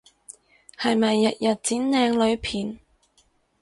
[0.79, 2.79] 係咪日日剪靚女片？